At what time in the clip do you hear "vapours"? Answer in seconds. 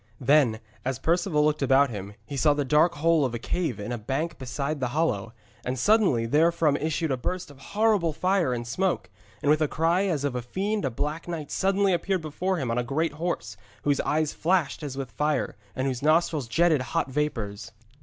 17.11-17.71